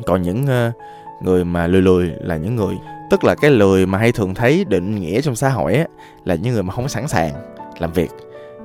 còn 0.07 0.23
những 0.23 0.45
uh, 0.45 0.75
người 1.23 1.45
mà 1.45 1.67
lười 1.67 1.83
lười 1.83 2.13
là 2.21 2.37
những 2.37 2.57
người 2.57 2.75
tức 3.11 3.25
là 3.25 3.35
cái 3.35 3.51
lười 3.51 3.87
mà 3.87 3.99
hay 3.99 4.13
thường 4.13 4.35
thấy 4.35 4.65
định 4.69 5.01
nghĩa 5.01 5.21
trong 5.21 5.37
xã 5.37 5.49
hội 5.49 5.75
á 5.75 5.85
là 6.25 6.35
những 6.35 6.55
người 6.55 6.63
mà 6.63 6.73
không 6.73 6.89
sẵn 6.89 7.09
sàng 7.09 7.33
làm 7.79 7.93
việc. 7.93 8.11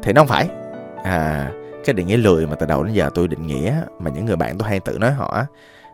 Thì 0.03 0.13
nó 0.13 0.21
không 0.21 0.27
phải. 0.27 0.47
À 1.03 1.51
cái 1.85 1.93
định 1.93 2.07
nghĩa 2.07 2.17
lười 2.17 2.47
mà 2.47 2.55
từ 2.55 2.65
đầu 2.65 2.83
đến 2.83 2.93
giờ 2.93 3.09
tôi 3.15 3.27
định 3.27 3.47
nghĩa 3.47 3.81
mà 3.99 4.11
những 4.11 4.25
người 4.25 4.35
bạn 4.35 4.57
tôi 4.57 4.69
hay 4.69 4.79
tự 4.79 4.97
nói 4.97 5.11
họ 5.11 5.45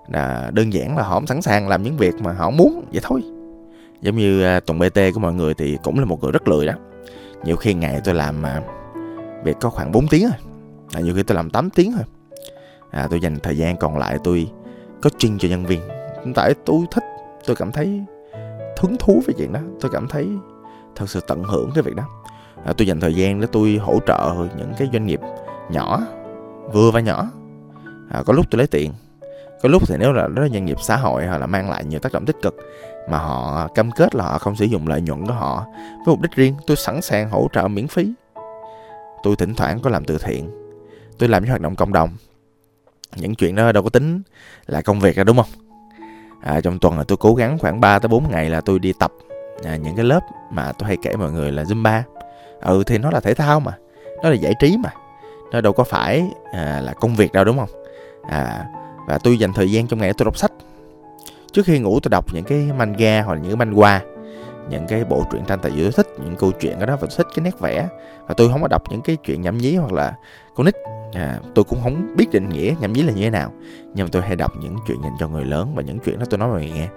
là 0.07 0.51
đơn 0.53 0.73
giản 0.73 0.97
là 0.97 1.03
họ 1.03 1.13
không 1.13 1.27
sẵn 1.27 1.41
sàng 1.41 1.67
làm 1.67 1.83
những 1.83 1.97
việc 1.97 2.13
mà 2.19 2.33
họ 2.33 2.49
muốn 2.49 2.85
vậy 2.91 3.01
thôi. 3.03 3.23
Giống 4.01 4.17
như 4.17 4.43
à, 4.43 4.59
tuần 4.59 4.79
bt 4.79 4.95
của 5.13 5.19
mọi 5.19 5.33
người 5.33 5.53
thì 5.53 5.77
cũng 5.83 5.99
là 5.99 6.05
một 6.05 6.23
người 6.23 6.31
rất 6.31 6.47
lười 6.47 6.65
đó. 6.65 6.73
Nhiều 7.43 7.55
khi 7.55 7.73
ngày 7.73 8.01
tôi 8.03 8.15
làm 8.15 8.45
à, 8.45 8.61
việc 9.43 9.57
có 9.61 9.69
khoảng 9.69 9.91
4 9.91 10.07
tiếng 10.07 10.23
thôi 10.23 10.39
à, 10.93 10.99
nhiều 10.99 11.15
khi 11.15 11.23
tôi 11.23 11.35
làm 11.35 11.49
8 11.49 11.69
tiếng 11.69 11.91
thôi. 11.91 12.03
À, 12.91 13.07
tôi 13.09 13.19
dành 13.19 13.39
thời 13.39 13.57
gian 13.57 13.77
còn 13.77 13.97
lại 13.97 14.17
tôi 14.23 14.47
coaching 15.01 15.37
cho 15.39 15.49
nhân 15.49 15.65
viên. 15.65 15.81
Tại 16.35 16.53
tôi 16.65 16.85
thích 16.91 17.03
tôi 17.45 17.55
cảm 17.55 17.71
thấy 17.71 18.03
hứng 18.81 18.97
thú 18.97 19.21
với 19.25 19.35
chuyện 19.37 19.53
đó 19.53 19.59
tôi 19.81 19.91
cảm 19.93 20.07
thấy 20.07 20.27
thật 20.95 21.09
sự 21.09 21.19
tận 21.27 21.43
hưởng 21.43 21.71
cái 21.75 21.83
việc 21.83 21.95
đó 21.95 22.03
à, 22.65 22.73
tôi 22.77 22.87
dành 22.87 22.99
thời 22.99 23.15
gian 23.15 23.41
để 23.41 23.47
tôi 23.51 23.79
hỗ 23.81 23.99
trợ 24.07 24.33
những 24.57 24.73
cái 24.77 24.89
doanh 24.93 25.05
nghiệp 25.05 25.19
nhỏ 25.71 26.01
vừa 26.73 26.91
và 26.91 26.99
nhỏ. 26.99 27.29
À, 28.09 28.23
có 28.25 28.33
lúc 28.33 28.45
tôi 28.51 28.57
lấy 28.57 28.67
tiền 28.67 28.93
có 29.61 29.69
lúc 29.69 29.87
thì 29.87 29.95
nếu 29.99 30.13
là 30.13 30.27
đó 30.27 30.41
là 30.41 30.49
doanh 30.49 30.65
nghiệp 30.65 30.77
xã 30.81 30.95
hội 30.95 31.25
hoặc 31.25 31.37
là 31.37 31.45
mang 31.45 31.69
lại 31.69 31.85
nhiều 31.85 31.99
tác 31.99 32.13
động 32.13 32.25
tích 32.25 32.35
cực 32.41 32.55
mà 33.09 33.17
họ 33.17 33.67
cam 33.67 33.91
kết 33.91 34.15
là 34.15 34.23
họ 34.23 34.37
không 34.37 34.55
sử 34.55 34.65
dụng 34.65 34.87
lợi 34.87 35.01
nhuận 35.01 35.27
của 35.27 35.33
họ 35.33 35.65
với 35.73 36.15
mục 36.15 36.21
đích 36.21 36.31
riêng 36.31 36.55
tôi 36.67 36.77
sẵn 36.77 37.01
sàng 37.01 37.29
hỗ 37.29 37.47
trợ 37.53 37.67
miễn 37.67 37.87
phí. 37.87 38.13
Tôi 39.23 39.35
thỉnh 39.35 39.55
thoảng 39.55 39.79
có 39.79 39.89
làm 39.89 40.05
từ 40.05 40.17
thiện. 40.17 40.51
Tôi 41.17 41.29
làm 41.29 41.43
những 41.43 41.49
hoạt 41.49 41.61
động 41.61 41.75
cộng 41.75 41.93
đồng 41.93 42.09
những 43.15 43.35
chuyện 43.35 43.55
đó 43.55 43.71
đâu 43.71 43.83
có 43.83 43.89
tính 43.89 44.21
là 44.65 44.81
công 44.81 44.99
việc 44.99 45.15
ra 45.15 45.23
đúng 45.23 45.37
không? 45.37 45.49
À, 46.41 46.61
trong 46.61 46.79
tuần 46.79 46.97
là 46.97 47.03
tôi 47.03 47.17
cố 47.17 47.35
gắng 47.35 47.57
khoảng 47.59 47.81
3 47.81 47.99
tới 47.99 48.07
4 48.07 48.31
ngày 48.31 48.49
là 48.49 48.61
tôi 48.61 48.79
đi 48.79 48.93
tập 48.99 49.11
à, 49.65 49.75
những 49.75 49.95
cái 49.95 50.05
lớp 50.05 50.19
mà 50.51 50.71
tôi 50.71 50.87
hay 50.87 50.97
kể 51.01 51.15
mọi 51.15 51.31
người 51.31 51.51
là 51.51 51.63
Zumba. 51.63 52.01
Ừ 52.61 52.83
thì 52.85 52.97
nó 52.97 53.11
là 53.11 53.19
thể 53.19 53.33
thao 53.33 53.59
mà 53.59 53.77
nó 54.23 54.29
là 54.29 54.35
giải 54.35 54.53
trí 54.59 54.77
mà 54.77 54.89
nó 55.51 55.61
đâu 55.61 55.73
có 55.73 55.83
phải 55.83 56.23
à, 56.53 56.81
là 56.83 56.93
công 56.93 57.15
việc 57.15 57.33
đâu 57.33 57.43
đúng 57.43 57.57
không? 57.57 57.69
À, 58.29 58.65
và 59.07 59.17
tôi 59.17 59.37
dành 59.37 59.53
thời 59.53 59.71
gian 59.71 59.87
trong 59.87 59.99
ngày 59.99 60.13
tôi 60.17 60.25
đọc 60.25 60.37
sách. 60.37 60.51
Trước 61.53 61.65
khi 61.65 61.79
ngủ 61.79 61.99
tôi 61.99 62.09
đọc 62.09 62.25
những 62.33 62.43
cái 62.43 62.69
manga 62.77 63.21
hoặc 63.21 63.33
là 63.33 63.39
những 63.41 63.57
cái 63.57 63.67
manhwa 63.67 63.99
những 64.69 64.87
cái 64.87 65.05
bộ 65.05 65.23
truyện 65.31 65.45
tranh 65.45 65.59
tại 65.61 65.71
vì 65.75 65.81
tôi 65.81 65.91
thích 65.91 66.07
những 66.23 66.35
câu 66.35 66.51
chuyện 66.51 66.79
đó 66.79 66.85
và 66.85 66.97
tôi 67.01 67.09
thích 67.17 67.27
cái 67.35 67.43
nét 67.43 67.59
vẽ. 67.59 67.87
Và 68.27 68.33
tôi 68.33 68.49
không 68.49 68.61
có 68.61 68.67
đọc 68.67 68.83
những 68.89 69.01
cái 69.01 69.15
chuyện 69.15 69.41
nhảm 69.41 69.57
nhí 69.57 69.75
hoặc 69.75 69.91
là 69.91 70.13
con 70.55 70.65
nít 70.65 70.75
à, 71.13 71.39
tôi 71.55 71.65
cũng 71.65 71.79
không 71.83 72.15
biết 72.15 72.27
định 72.31 72.49
nghĩa 72.49 72.73
nhảm 72.79 72.93
nhí 72.93 73.03
là 73.03 73.13
như 73.13 73.21
thế 73.21 73.29
nào 73.29 73.53
nhưng 73.93 74.05
mà 74.05 74.09
tôi 74.11 74.21
hay 74.21 74.35
đọc 74.35 74.51
những 74.61 74.75
chuyện 74.87 74.97
dành 75.03 75.13
cho 75.19 75.27
người 75.27 75.45
lớn 75.45 75.75
và 75.75 75.81
những 75.81 75.99
chuyện 75.99 76.19
đó 76.19 76.25
tôi 76.29 76.37
nói 76.37 76.49
mọi 76.49 76.59
người 76.59 76.71
nghe. 76.71 76.87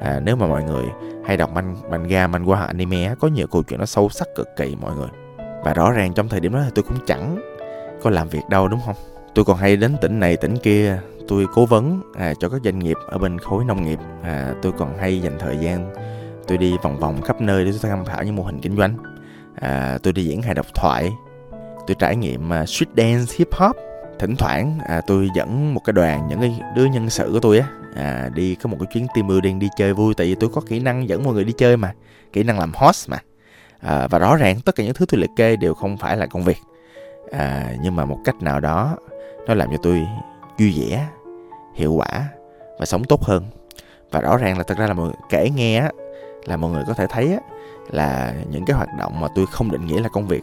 À, 0.00 0.20
nếu 0.24 0.36
mà 0.36 0.46
mọi 0.46 0.64
người 0.64 0.84
hay 1.24 1.36
đọc 1.36 1.50
manh 1.54 1.76
manga 1.90 2.26
manhwa 2.26 2.66
anime 2.66 3.14
có 3.20 3.28
nhiều 3.28 3.46
câu 3.46 3.62
chuyện 3.62 3.80
nó 3.80 3.86
sâu 3.86 4.08
sắc 4.08 4.28
cực 4.36 4.48
kỳ 4.56 4.76
mọi 4.80 4.96
người. 4.96 5.08
Và 5.64 5.74
rõ 5.74 5.90
ràng 5.90 6.12
trong 6.14 6.28
thời 6.28 6.40
điểm 6.40 6.52
đó 6.52 6.60
tôi 6.74 6.82
cũng 6.82 6.98
chẳng 7.06 7.40
có 8.02 8.10
làm 8.10 8.28
việc 8.28 8.48
đâu 8.50 8.68
đúng 8.68 8.80
không? 8.86 8.96
Tôi 9.34 9.44
còn 9.44 9.56
hay 9.56 9.76
đến 9.76 9.96
tỉnh 10.00 10.20
này 10.20 10.36
tỉnh 10.36 10.56
kia 10.56 10.98
tôi 11.28 11.46
cố 11.54 11.66
vấn 11.66 12.00
à, 12.14 12.34
cho 12.40 12.48
các 12.48 12.60
doanh 12.64 12.78
nghiệp 12.78 12.96
ở 13.10 13.18
bên 13.18 13.38
khối 13.38 13.64
nông 13.64 13.84
nghiệp. 13.84 13.98
À, 14.22 14.54
tôi 14.62 14.72
còn 14.72 14.98
hay 14.98 15.22
dành 15.22 15.38
thời 15.38 15.56
gian 15.56 15.92
tôi 16.46 16.58
đi 16.58 16.76
vòng 16.82 16.98
vòng 16.98 17.22
khắp 17.22 17.40
nơi 17.40 17.64
để 17.64 17.70
tôi 17.70 17.90
tham 17.90 18.04
khảo 18.04 18.24
những 18.24 18.36
mô 18.36 18.42
hình 18.42 18.60
kinh 18.60 18.76
doanh. 18.76 18.96
À, 19.60 19.98
tôi 20.02 20.12
đi 20.12 20.24
diễn 20.24 20.42
hài 20.42 20.54
độc 20.54 20.66
thoại 20.74 21.12
tôi 21.86 21.94
trải 21.98 22.16
nghiệm 22.16 22.50
uh, 22.62 22.68
street 22.68 22.88
dance 22.96 23.34
hip 23.38 23.48
hop. 23.52 23.76
Thỉnh 24.18 24.36
thoảng 24.36 24.78
à, 24.88 25.00
tôi 25.06 25.28
dẫn 25.34 25.74
một 25.74 25.80
cái 25.84 25.92
đoàn 25.92 26.28
những 26.28 26.40
cái 26.40 26.60
đứa 26.76 26.84
nhân 26.84 27.10
sự 27.10 27.30
của 27.32 27.40
tôi 27.40 27.58
á 27.58 27.68
à, 27.96 28.30
đi 28.34 28.54
có 28.54 28.70
một 28.70 28.76
cái 28.80 28.86
chuyến 28.92 29.06
team 29.14 29.28
building 29.28 29.58
đi 29.58 29.68
chơi 29.76 29.92
vui 29.92 30.14
tại 30.14 30.26
vì 30.26 30.34
tôi 30.34 30.50
có 30.54 30.60
kỹ 30.60 30.80
năng 30.80 31.08
dẫn 31.08 31.24
mọi 31.24 31.34
người 31.34 31.44
đi 31.44 31.52
chơi 31.52 31.76
mà 31.76 31.92
kỹ 32.32 32.42
năng 32.42 32.58
làm 32.58 32.72
host 32.74 33.10
mà. 33.10 33.18
À, 33.80 34.06
và 34.10 34.18
rõ 34.18 34.36
ràng 34.36 34.60
tất 34.60 34.74
cả 34.74 34.84
những 34.84 34.94
thứ 34.94 35.06
tôi 35.08 35.20
liệt 35.20 35.30
kê 35.36 35.56
đều 35.56 35.74
không 35.74 35.96
phải 35.96 36.16
là 36.16 36.26
công 36.26 36.44
việc. 36.44 36.58
À, 37.32 37.72
nhưng 37.82 37.96
mà 37.96 38.04
một 38.04 38.18
cách 38.24 38.42
nào 38.42 38.60
đó 38.60 38.96
nó 39.46 39.54
làm 39.54 39.70
cho 39.70 39.76
tôi 39.82 40.06
vui 40.58 40.74
vẻ 40.80 41.06
hiệu 41.74 41.92
quả 41.92 42.28
và 42.78 42.86
sống 42.86 43.04
tốt 43.04 43.22
hơn. 43.22 43.44
Và 44.10 44.20
rõ 44.20 44.36
ràng 44.36 44.58
là 44.58 44.64
thật 44.64 44.78
ra 44.78 44.86
là 44.86 44.94
mọi 44.94 45.10
kể 45.30 45.50
nghe 45.54 45.78
á 45.78 45.90
là 46.44 46.56
mọi 46.56 46.70
người 46.70 46.82
có 46.86 46.94
thể 46.94 47.06
thấy 47.08 47.32
á 47.32 47.38
là 47.90 48.34
những 48.50 48.64
cái 48.64 48.76
hoạt 48.76 48.88
động 48.98 49.20
mà 49.20 49.28
tôi 49.34 49.46
không 49.52 49.70
định 49.70 49.86
nghĩa 49.86 50.00
là 50.00 50.08
công 50.08 50.26
việc 50.26 50.42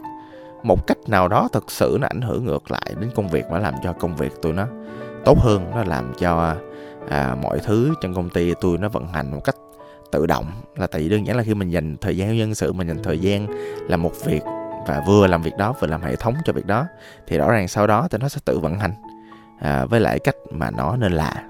một 0.63 0.88
cách 0.88 0.98
nào 1.08 1.27
đó 1.27 1.50
thực 1.53 1.72
sự 1.72 1.98
nó 2.01 2.08
ảnh 2.08 2.22
hưởng 2.22 2.46
ngược 2.46 2.72
lại 2.72 2.96
đến 3.00 3.10
công 3.15 3.27
việc 3.27 3.46
mà 3.51 3.60
làm 3.60 3.74
cho 3.84 3.93
công 3.93 4.15
việc 4.15 4.32
tôi 4.41 4.53
nó 4.53 4.67
tốt 5.25 5.38
hơn 5.39 5.72
nó 5.75 5.84
làm 5.84 6.13
cho 6.20 6.55
à, 7.10 7.36
mọi 7.41 7.60
thứ 7.60 7.93
trong 8.01 8.13
công 8.13 8.29
ty 8.29 8.53
tôi 8.62 8.77
nó 8.77 8.89
vận 8.89 9.08
hành 9.08 9.32
một 9.32 9.41
cách 9.43 9.55
tự 10.12 10.25
động. 10.25 10.46
Là 10.75 10.88
tại 10.88 11.01
vì 11.01 11.10
đơn 11.10 11.27
giản 11.27 11.38
là 11.38 11.43
khi 11.43 11.53
mình 11.53 11.70
dành 11.70 11.98
thời 12.01 12.17
gian 12.17 12.38
nhân 12.38 12.55
sự 12.55 12.74
mình 12.74 12.88
dành 12.88 13.03
thời 13.03 13.20
gian 13.20 13.48
làm 13.88 14.01
một 14.01 14.12
việc 14.25 14.41
và 14.88 15.03
vừa 15.08 15.27
làm 15.27 15.41
việc 15.41 15.58
đó 15.58 15.74
vừa 15.79 15.88
làm 15.88 16.01
hệ 16.01 16.15
thống 16.15 16.34
cho 16.46 16.53
việc 16.53 16.65
đó 16.65 16.86
thì 17.27 17.38
rõ 17.38 17.51
ràng 17.51 17.67
sau 17.67 17.88
đó 17.88 18.08
thì 18.12 18.17
nó 18.17 18.29
sẽ 18.29 18.41
tự 18.46 18.60
vận 18.60 18.79
hành 18.79 18.93
à, 19.60 19.86
với 19.86 20.00
lại 20.00 20.20
cách 20.20 20.36
mà 20.51 20.72
nó 20.72 20.96
nên 20.96 21.12
là 21.12 21.43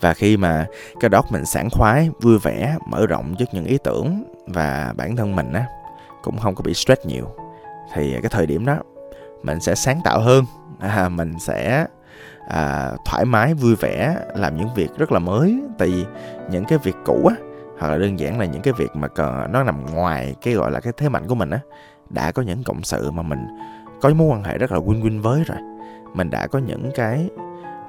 và 0.00 0.14
khi 0.14 0.36
mà 0.36 0.66
cái 1.00 1.08
đó 1.08 1.22
mình 1.30 1.44
sảng 1.44 1.68
khoái 1.70 2.10
vui 2.20 2.38
vẻ 2.38 2.76
mở 2.86 3.06
rộng 3.06 3.34
trước 3.38 3.44
những 3.52 3.64
ý 3.64 3.78
tưởng 3.84 4.24
và 4.46 4.94
bản 4.96 5.16
thân 5.16 5.36
mình 5.36 5.52
á 5.52 5.66
cũng 6.22 6.38
không 6.38 6.54
có 6.54 6.62
bị 6.62 6.74
stress 6.74 7.06
nhiều 7.06 7.47
thì 7.94 8.12
cái 8.12 8.30
thời 8.30 8.46
điểm 8.46 8.66
đó 8.66 8.78
mình 9.42 9.60
sẽ 9.60 9.74
sáng 9.74 10.00
tạo 10.04 10.20
hơn. 10.20 10.44
À, 10.80 11.08
mình 11.08 11.38
sẽ 11.38 11.86
à, 12.48 12.90
thoải 13.04 13.24
mái 13.24 13.54
vui 13.54 13.74
vẻ 13.74 14.16
làm 14.34 14.56
những 14.56 14.68
việc 14.74 14.88
rất 14.98 15.12
là 15.12 15.18
mới. 15.18 15.62
Tại 15.78 15.88
vì 15.88 16.04
những 16.50 16.64
cái 16.64 16.78
việc 16.78 16.94
cũ 17.04 17.26
á 17.28 17.34
hoặc 17.78 17.88
là 17.88 17.98
đơn 17.98 18.18
giản 18.18 18.38
là 18.38 18.44
những 18.44 18.62
cái 18.62 18.74
việc 18.78 18.90
mà 18.94 19.08
cần 19.08 19.52
nó 19.52 19.62
nằm 19.62 19.94
ngoài 19.94 20.34
cái 20.42 20.54
gọi 20.54 20.70
là 20.70 20.80
cái 20.80 20.92
thế 20.96 21.08
mạnh 21.08 21.28
của 21.28 21.34
mình 21.34 21.50
á 21.50 21.60
đã 22.10 22.32
có 22.32 22.42
những 22.42 22.64
cộng 22.64 22.82
sự 22.82 23.10
mà 23.10 23.22
mình 23.22 23.46
có 24.00 24.08
mối 24.08 24.28
quan 24.28 24.44
hệ 24.44 24.58
rất 24.58 24.72
là 24.72 24.78
win-win 24.78 25.22
với 25.22 25.44
rồi. 25.46 25.58
Mình 26.14 26.30
đã 26.30 26.46
có 26.46 26.58
những 26.58 26.90
cái 26.94 27.28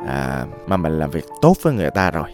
à, 0.07 0.45
mà 0.67 0.77
mình 0.77 0.99
làm 0.99 1.09
việc 1.09 1.25
tốt 1.41 1.53
với 1.61 1.73
người 1.73 1.89
ta 1.89 2.11
rồi. 2.11 2.29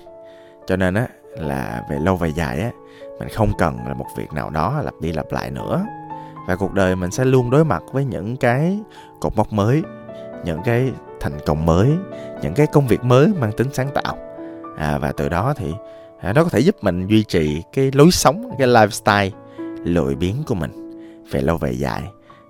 Cho 0.68 0.76
nên 0.76 0.94
á 0.94 1.08
là 1.32 1.84
về 1.90 2.00
lâu 2.00 2.16
về 2.16 2.30
dài 2.30 2.62
á 2.62 2.72
mình 3.20 3.30
không 3.30 3.52
cần 3.58 3.78
là 3.88 3.94
một 3.94 4.08
việc 4.18 4.34
nào 4.34 4.50
đó 4.50 4.82
lặp 4.84 4.94
đi 5.02 5.12
lặp 5.12 5.32
lại 5.32 5.52
nữa 5.52 5.86
và 6.48 6.56
cuộc 6.56 6.74
đời 6.74 6.96
mình 6.96 7.12
sẽ 7.12 7.26
luôn 7.26 7.50
đối 7.50 7.66
mặt 7.66 7.84
với 7.92 8.06
những 8.06 8.38
cái 8.38 8.80
cột 9.20 9.36
mốc 9.36 9.54
mới 9.54 9.84
những 10.46 10.62
cái 10.66 10.92
thành 11.20 11.38
công 11.46 11.66
mới 11.66 11.90
những 12.42 12.54
cái 12.54 12.68
công 12.68 12.88
việc 12.88 13.04
mới 13.04 13.28
mang 13.40 13.52
tính 13.52 13.68
sáng 13.74 13.90
tạo. 13.94 14.18
À, 14.78 14.98
và 14.98 15.12
từ 15.12 15.30
đó 15.30 15.54
thì 15.58 15.74
à, 16.20 16.34
nó 16.34 16.44
có 16.44 16.50
thể 16.50 16.60
giúp 16.60 16.76
mình 16.82 17.08
duy 17.08 17.24
trì 17.24 17.64
cái 17.74 17.92
lối 17.94 18.12
sống 18.12 18.50
cái 18.60 18.68
lifestyle 18.68 19.30
lười 19.84 20.16
biếng 20.16 20.44
của 20.48 20.56
mình 20.56 20.72
về 21.32 21.42
lâu 21.42 21.58
về 21.58 21.72
dài. 21.72 22.04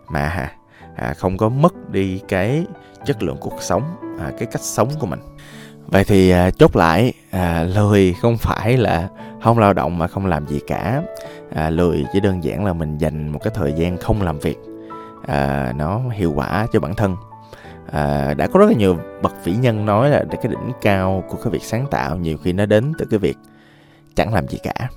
Mà 0.08 0.52
à, 0.96 1.14
không 1.14 1.38
có 1.38 1.50
mất 1.50 1.90
đi 1.90 2.22
cái 2.28 2.66
chất 3.06 3.24
lượng 3.24 3.38
cuộc 3.42 3.62
sống 3.62 3.84
à, 4.20 4.32
cái 4.38 4.48
cách 4.52 4.62
sống 4.62 4.90
của 5.00 5.08
mình 5.08 5.20
vậy 5.88 6.04
thì 6.04 6.30
à, 6.30 6.51
chốt 6.51 6.75
lại 6.75 7.13
à, 7.32 7.63
lười 7.63 8.13
không 8.22 8.38
phải 8.38 8.77
là 8.77 9.10
không 9.44 9.60
lao 9.60 9.74
động 9.74 9.98
mà 9.98 10.08
không 10.08 10.25
làm 10.25 10.48
gì 10.48 10.60
cả. 10.68 11.01
À, 11.56 11.70
lười 11.70 12.06
chỉ 12.13 12.20
đơn 12.20 12.44
giản 12.44 12.65
là 12.65 12.74
mình 12.74 12.98
dành 12.98 13.30
một 13.30 13.39
cái 13.44 13.54
thời 13.56 13.74
gian 13.74 13.98
không 13.98 14.22
làm 14.22 14.39
việc 14.39 14.58
à, 15.27 15.74
nó 15.75 16.01
hiệu 16.13 16.34
quả 16.36 16.68
cho 16.74 16.80
bản 16.80 16.96
thân. 16.96 17.15
À, 17.92 18.34
đã 18.34 18.48
có 18.48 18.60
rất 18.60 18.65
là 18.65 18.74
nhiều 18.74 18.98
bậc 19.22 19.34
vĩ 19.44 19.54
nhân 19.54 19.86
nói 19.86 20.10
là 20.10 20.24
cái 20.32 20.51
đỉnh 20.51 20.72
cao 20.82 21.24
của 21.30 21.38
cái 21.38 21.51
việc 21.51 21.63
sáng 21.63 21.88
tạo 21.92 22.18
nhiều 22.18 22.38
khi 22.38 22.54
nó 22.54 22.65
đến 22.65 22.92
từ 22.98 23.06
cái 23.12 23.20
việc 23.20 23.38
chẳng 24.15 24.34
làm 24.34 24.48
gì 24.48 24.58
cả. 24.63 24.89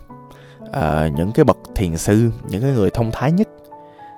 À, 0.73 1.09
những 1.16 1.33
cái 1.33 1.45
bậc 1.45 1.59
thiền 1.75 1.97
sư 1.97 2.30
những 2.49 2.62
cái 2.62 2.71
người 2.71 2.90
thông 2.90 3.11
thái 3.12 3.33
nhất 3.33 3.49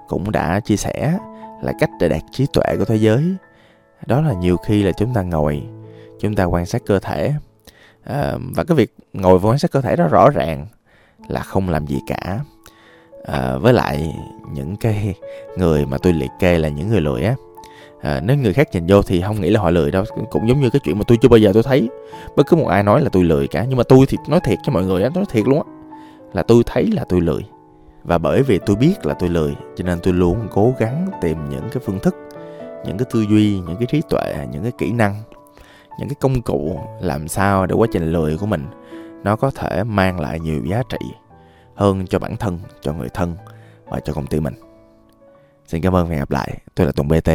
cũng 0.08 0.30
đã 0.30 0.60
chia 0.60 0.76
sẻ 0.76 1.18
là 1.62 1.72
cách 1.80 1.90
để 2.00 2.08
đạt 2.08 2.20
trí 2.32 2.46
tuệ 2.52 2.76
của 2.78 2.84
thế 2.84 2.96
giới. 2.96 3.34
Đó 4.06 4.20
là 4.20 4.32
nhiều 4.32 4.56
khi 4.56 4.82
là 4.82 4.92
chúng 4.92 5.14
ta 5.14 5.22
ngồi 5.22 5.62
chúng 6.20 6.34
ta 6.34 6.44
quan 6.44 6.66
sát 6.66 6.82
cơ 6.86 6.98
thể. 6.98 7.32
À, 8.04 8.34
và 8.54 8.64
cái 8.64 8.76
việc 8.76 8.94
ngồi 9.12 9.38
và 9.38 9.50
quan 9.50 9.58
sát 9.58 9.70
cơ 9.70 9.80
thể 9.80 9.96
đó 9.96 10.08
rõ 10.08 10.30
ràng 10.30 10.66
là 11.28 11.40
không 11.40 11.68
làm 11.68 11.86
gì 11.86 11.98
cả. 12.06 12.40
À, 13.24 13.56
với 13.56 13.72
lại 13.72 14.14
những 14.52 14.76
cái 14.76 15.14
người 15.56 15.86
mà 15.86 15.98
tôi 15.98 16.12
liệt 16.12 16.30
kê 16.38 16.58
là 16.58 16.68
những 16.68 16.88
người 16.88 17.00
lười 17.00 17.22
á. 17.22 17.34
À, 18.00 18.20
nếu 18.24 18.36
người 18.36 18.52
khác 18.52 18.68
nhìn 18.72 18.86
vô 18.86 19.02
thì 19.02 19.20
không 19.20 19.40
nghĩ 19.40 19.50
là 19.50 19.60
họ 19.60 19.70
lười 19.70 19.90
đâu 19.90 20.04
cũng 20.30 20.48
giống 20.48 20.60
như 20.60 20.70
cái 20.70 20.80
chuyện 20.84 20.98
mà 20.98 21.04
tôi 21.06 21.18
chưa 21.22 21.28
bao 21.28 21.38
giờ 21.38 21.50
tôi 21.54 21.62
thấy. 21.62 21.88
Bất 22.36 22.46
cứ 22.46 22.56
một 22.56 22.66
ai 22.66 22.82
nói 22.82 23.02
là 23.02 23.08
tôi 23.08 23.24
lười 23.24 23.48
cả 23.48 23.64
nhưng 23.68 23.76
mà 23.76 23.84
tôi 23.88 24.06
thì 24.08 24.18
nói 24.28 24.40
thiệt 24.44 24.58
cho 24.62 24.72
mọi 24.72 24.84
người 24.84 25.02
á 25.02 25.10
nói 25.14 25.24
thiệt 25.30 25.48
luôn 25.48 25.62
á 25.66 25.72
là 26.32 26.42
tôi 26.42 26.62
thấy 26.66 26.86
là 26.86 27.04
tôi 27.08 27.20
lười. 27.20 27.44
Và 28.04 28.18
bởi 28.18 28.42
vì 28.42 28.58
tôi 28.66 28.76
biết 28.76 29.06
là 29.06 29.14
tôi 29.14 29.28
lười 29.28 29.56
cho 29.76 29.84
nên 29.84 29.98
tôi 30.02 30.14
luôn 30.14 30.48
cố 30.50 30.74
gắng 30.78 31.06
tìm 31.20 31.50
những 31.50 31.68
cái 31.72 31.82
phương 31.86 31.98
thức 31.98 32.16
những 32.86 32.98
cái 32.98 33.06
tư 33.12 33.24
duy 33.30 33.58
những 33.58 33.76
cái 33.76 33.86
trí 33.86 34.02
tuệ 34.10 34.46
những 34.52 34.62
cái 34.62 34.72
kỹ 34.78 34.92
năng 34.92 35.14
những 36.00 36.08
cái 36.08 36.16
công 36.20 36.42
cụ 36.42 36.80
làm 37.00 37.28
sao 37.28 37.66
để 37.66 37.74
quá 37.74 37.86
trình 37.92 38.12
lười 38.12 38.38
của 38.38 38.46
mình, 38.46 38.66
nó 39.24 39.36
có 39.36 39.50
thể 39.50 39.84
mang 39.84 40.20
lại 40.20 40.40
nhiều 40.40 40.64
giá 40.64 40.82
trị 40.88 40.98
hơn 41.74 42.06
cho 42.06 42.18
bản 42.18 42.36
thân, 42.36 42.58
cho 42.80 42.92
người 42.92 43.08
thân 43.14 43.36
và 43.84 44.00
cho 44.00 44.12
công 44.12 44.26
ty 44.26 44.40
mình. 44.40 44.54
Xin 45.66 45.82
cảm 45.82 45.96
ơn 45.96 46.06
và 46.06 46.10
hẹn 46.10 46.18
gặp 46.18 46.30
lại. 46.30 46.58
Tôi 46.74 46.86
là 46.86 46.92
tùng 46.92 47.08
bt 47.08 47.30